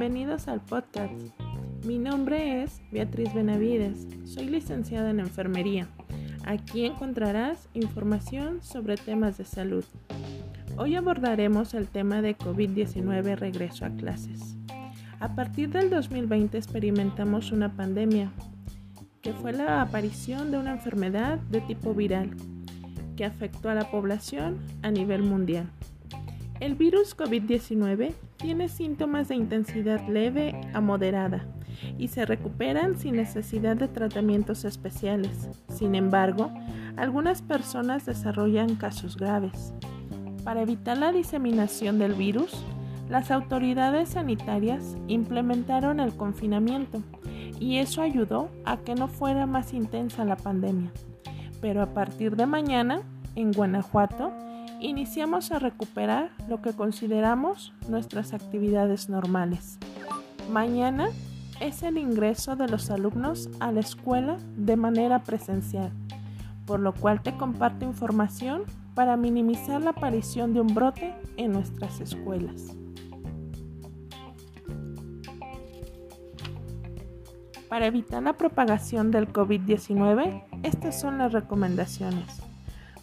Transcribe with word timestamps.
Bienvenidos 0.00 0.48
al 0.48 0.62
podcast. 0.62 1.12
Mi 1.84 1.98
nombre 1.98 2.62
es 2.62 2.80
Beatriz 2.90 3.34
Benavides. 3.34 4.06
Soy 4.24 4.46
licenciada 4.46 5.10
en 5.10 5.20
enfermería. 5.20 5.88
Aquí 6.46 6.86
encontrarás 6.86 7.68
información 7.74 8.62
sobre 8.62 8.96
temas 8.96 9.36
de 9.36 9.44
salud. 9.44 9.84
Hoy 10.78 10.94
abordaremos 10.96 11.74
el 11.74 11.86
tema 11.86 12.22
de 12.22 12.34
COVID-19 12.34 13.36
regreso 13.36 13.84
a 13.84 13.90
clases. 13.90 14.56
A 15.18 15.34
partir 15.34 15.68
del 15.68 15.90
2020 15.90 16.56
experimentamos 16.56 17.52
una 17.52 17.76
pandemia, 17.76 18.32
que 19.20 19.34
fue 19.34 19.52
la 19.52 19.82
aparición 19.82 20.50
de 20.50 20.56
una 20.56 20.72
enfermedad 20.72 21.36
de 21.50 21.60
tipo 21.60 21.92
viral 21.92 22.34
que 23.18 23.26
afectó 23.26 23.68
a 23.68 23.74
la 23.74 23.90
población 23.90 24.60
a 24.80 24.90
nivel 24.90 25.22
mundial. 25.24 25.70
El 26.60 26.74
virus 26.74 27.16
COVID-19 27.16 28.12
tiene 28.36 28.68
síntomas 28.68 29.28
de 29.28 29.34
intensidad 29.34 30.06
leve 30.06 30.60
a 30.74 30.82
moderada 30.82 31.46
y 31.96 32.08
se 32.08 32.26
recuperan 32.26 32.98
sin 32.98 33.16
necesidad 33.16 33.78
de 33.78 33.88
tratamientos 33.88 34.66
especiales. 34.66 35.48
Sin 35.68 35.94
embargo, 35.94 36.52
algunas 36.98 37.40
personas 37.40 38.04
desarrollan 38.04 38.76
casos 38.76 39.16
graves. 39.16 39.72
Para 40.44 40.60
evitar 40.60 40.98
la 40.98 41.12
diseminación 41.12 41.98
del 41.98 42.12
virus, 42.12 42.52
las 43.08 43.30
autoridades 43.30 44.10
sanitarias 44.10 44.98
implementaron 45.08 45.98
el 45.98 46.14
confinamiento 46.14 47.02
y 47.58 47.78
eso 47.78 48.02
ayudó 48.02 48.50
a 48.66 48.76
que 48.76 48.94
no 48.94 49.08
fuera 49.08 49.46
más 49.46 49.72
intensa 49.72 50.26
la 50.26 50.36
pandemia. 50.36 50.92
Pero 51.62 51.80
a 51.80 51.94
partir 51.94 52.36
de 52.36 52.44
mañana, 52.44 53.00
en 53.34 53.52
Guanajuato, 53.52 54.32
iniciamos 54.80 55.52
a 55.52 55.58
recuperar 55.58 56.30
lo 56.48 56.62
que 56.62 56.72
consideramos 56.72 57.72
nuestras 57.88 58.32
actividades 58.32 59.08
normales. 59.08 59.78
Mañana 60.50 61.08
es 61.60 61.82
el 61.82 61.98
ingreso 61.98 62.56
de 62.56 62.68
los 62.68 62.90
alumnos 62.90 63.50
a 63.60 63.70
la 63.72 63.80
escuela 63.80 64.38
de 64.56 64.76
manera 64.76 65.22
presencial, 65.22 65.92
por 66.66 66.80
lo 66.80 66.94
cual 66.94 67.22
te 67.22 67.36
comparto 67.36 67.84
información 67.84 68.62
para 68.94 69.16
minimizar 69.16 69.80
la 69.80 69.90
aparición 69.90 70.54
de 70.54 70.60
un 70.60 70.74
brote 70.74 71.14
en 71.36 71.52
nuestras 71.52 72.00
escuelas. 72.00 72.74
Para 77.68 77.86
evitar 77.86 78.22
la 78.22 78.32
propagación 78.32 79.12
del 79.12 79.32
COVID-19, 79.32 80.42
estas 80.64 81.00
son 81.00 81.18
las 81.18 81.32
recomendaciones. 81.32 82.49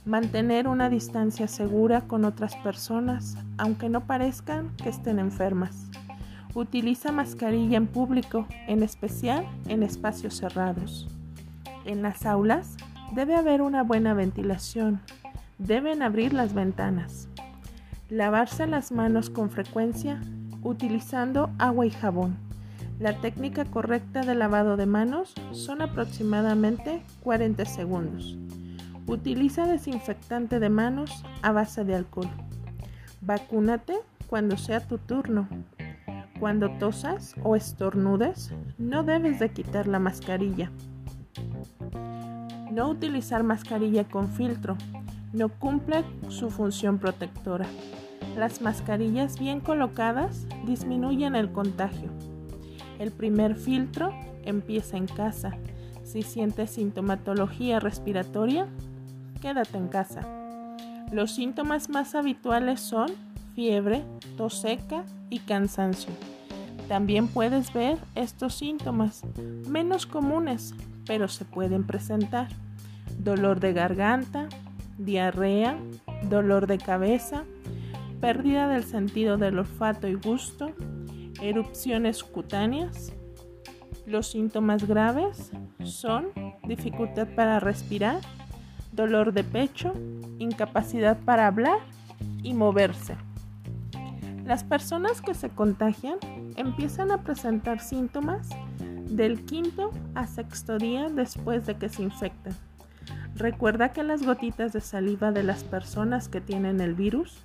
Mantener 0.08 0.70
una 0.70 0.90
distancia 0.90 1.50
segura 1.50 2.00
con 2.08 2.24
otras 2.24 2.56
personas, 2.56 3.36
aunque 3.58 3.90
no 3.90 4.08
parezcan 4.08 4.74
que 4.78 4.88
estén 4.88 5.20
enfermas. 5.20 5.90
Utiliza 6.54 7.12
mascarilla 7.12 7.76
en 7.76 7.88
público, 7.88 8.48
en 8.70 8.84
especial 8.84 9.46
en 9.68 9.84
espacios 9.84 10.36
cerrados. 10.36 11.10
En 11.84 12.04
las 12.04 12.26
aulas 12.26 12.78
debe 13.14 13.36
haber 13.36 13.62
una 13.62 13.84
buena 13.84 14.14
ventilación. 14.14 15.02
Deben 15.58 16.02
abrir 16.02 16.32
las 16.32 16.54
ventanas. 16.54 17.28
Lavarse 18.10 18.66
las 18.66 18.94
manos 18.94 19.30
con 19.30 19.50
frecuencia 19.50 20.22
utilizando 20.64 21.50
agua 21.60 21.86
y 21.86 21.92
jabón. 21.92 22.38
La 22.98 23.20
técnica 23.20 23.66
correcta 23.66 24.22
de 24.22 24.36
lavado 24.36 24.78
de 24.78 24.86
manos 24.86 25.34
son 25.52 25.82
aproximadamente 25.82 27.04
40 27.24 27.66
segundos. 27.66 28.38
Utiliza 29.08 29.66
desinfectante 29.66 30.60
de 30.60 30.70
manos 30.70 31.24
a 31.42 31.54
base 31.54 31.86
de 31.86 31.96
alcohol. 31.96 32.30
Vacúnate 33.22 33.94
cuando 34.28 34.58
sea 34.58 34.86
tu 34.86 34.98
turno. 34.98 35.48
Cuando 36.42 36.70
tosas 36.78 37.34
o 37.42 37.56
estornudes, 37.56 38.52
no 38.78 39.04
debes 39.04 39.40
de 39.40 39.50
quitar 39.50 39.88
la 39.88 40.00
mascarilla. 40.00 40.72
No 42.72 42.90
utilizar 42.90 43.44
mascarilla 43.44 44.04
con 44.04 44.28
filtro. 44.28 44.76
No 45.32 45.50
cumple 45.50 46.04
su 46.28 46.50
función 46.50 47.00
protectora. 47.00 47.66
Las 48.36 48.62
mascarillas 48.62 49.40
bien 49.40 49.62
colocadas 49.62 50.46
disminuyen 50.66 51.36
el 51.36 51.52
contagio. 51.52 52.12
El 53.00 53.12
primer 53.12 53.56
filtro 53.56 54.14
empieza 54.44 54.98
en 54.98 55.08
casa. 55.08 55.58
Si 56.04 56.22
sientes 56.22 56.72
sintomatología 56.72 57.80
respiratoria, 57.80 58.68
quédate 59.48 59.78
en 59.78 59.88
casa. 59.88 60.22
Los 61.10 61.32
síntomas 61.32 61.88
más 61.88 62.16
habituales 62.16 62.82
son 62.82 63.12
fiebre, 63.56 64.04
tos 64.36 64.60
seca 64.60 65.06
y 65.30 65.40
cansancio. 65.40 66.12
También 66.90 67.30
puedes 67.30 67.72
ver 67.72 67.98
estos 68.16 68.56
síntomas, 68.56 69.22
menos 69.70 70.06
comunes, 70.06 70.76
pero 71.06 71.30
se 71.30 71.46
pueden 71.46 71.88
presentar. 71.88 72.50
Dolor 73.20 73.62
de 73.62 73.72
garganta, 73.72 74.50
diarrea, 74.98 75.78
dolor 76.24 76.68
de 76.68 76.78
cabeza, 76.78 77.46
pérdida 78.20 78.68
del 78.68 78.84
sentido 78.84 79.38
del 79.38 79.60
olfato 79.60 80.10
y 80.10 80.16
gusto, 80.16 80.74
erupciones 81.42 82.22
cutáneas. 82.22 83.14
Los 84.06 84.28
síntomas 84.28 84.86
graves 84.86 85.54
son 85.86 86.34
dificultad 86.68 87.30
para 87.34 87.62
respirar, 87.62 88.20
dolor 88.98 89.32
de 89.32 89.46
pecho, 89.46 89.94
incapacidad 90.40 91.18
para 91.24 91.48
hablar 91.48 91.80
y 92.44 92.54
moverse. 92.54 93.16
Las 94.44 94.66
personas 94.66 95.22
que 95.22 95.34
se 95.34 95.50
contagian 95.50 96.18
empiezan 96.58 97.12
a 97.12 97.22
presentar 97.22 97.80
síntomas 97.80 98.50
del 98.80 99.46
quinto 99.46 99.92
a 100.16 100.28
sexto 100.28 100.78
día 100.78 101.10
después 101.10 101.66
de 101.66 101.76
que 101.76 101.88
se 101.88 102.04
infectan. 102.04 102.54
Recuerda 103.36 103.94
que 103.94 104.04
las 104.04 104.24
gotitas 104.24 104.74
de 104.74 104.82
saliva 104.82 105.32
de 105.32 105.44
las 105.44 105.64
personas 105.64 106.28
que 106.28 106.42
tienen 106.42 106.82
el 106.82 106.96
virus 106.96 107.38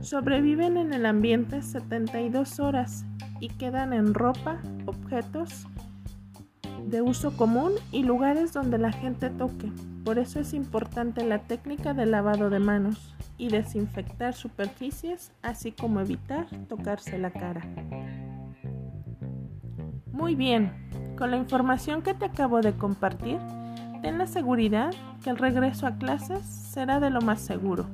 sobreviven 0.00 0.76
en 0.76 0.94
el 0.94 1.06
ambiente 1.06 1.60
72 1.60 2.60
horas 2.60 3.04
y 3.40 3.48
quedan 3.48 3.92
en 3.92 4.14
ropa, 4.14 4.58
objetos 4.86 5.66
de 6.90 7.02
uso 7.02 7.36
común 7.36 7.72
y 7.92 8.02
lugares 8.02 8.52
donde 8.52 8.78
la 8.78 8.92
gente 8.92 9.30
toque. 9.30 9.70
Por 10.04 10.18
eso 10.18 10.40
es 10.40 10.52
importante 10.52 11.24
la 11.24 11.38
técnica 11.38 11.94
de 11.94 12.06
lavado 12.06 12.50
de 12.50 12.58
manos 12.58 13.14
y 13.38 13.48
desinfectar 13.48 14.34
superficies, 14.34 15.32
así 15.40 15.72
como 15.72 16.00
evitar 16.00 16.46
tocarse 16.68 17.16
la 17.18 17.30
cara. 17.30 17.62
Muy 20.12 20.34
bien, 20.34 20.72
con 21.16 21.30
la 21.30 21.36
información 21.36 22.02
que 22.02 22.14
te 22.14 22.24
acabo 22.24 22.60
de 22.60 22.72
compartir, 22.72 23.38
ten 24.02 24.18
la 24.18 24.26
seguridad 24.26 24.90
que 25.22 25.30
el 25.30 25.38
regreso 25.38 25.86
a 25.86 25.96
clases 25.96 26.44
será 26.44 26.98
de 26.98 27.10
lo 27.10 27.20
más 27.20 27.40
seguro. 27.40 27.86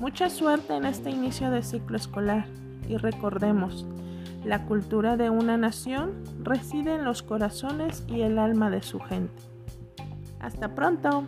Mucha 0.00 0.30
suerte 0.30 0.74
en 0.74 0.86
este 0.86 1.10
inicio 1.10 1.50
de 1.50 1.62
ciclo 1.62 1.96
escolar 1.96 2.46
y 2.88 2.96
recordemos, 2.96 3.86
la 4.44 4.66
cultura 4.66 5.16
de 5.16 5.30
una 5.30 5.56
nación 5.56 6.22
reside 6.42 6.94
en 6.94 7.04
los 7.04 7.22
corazones 7.22 8.04
y 8.08 8.20
el 8.20 8.38
alma 8.38 8.70
de 8.70 8.82
su 8.82 9.00
gente. 9.00 9.42
Hasta 10.40 10.74
pronto. 10.74 11.24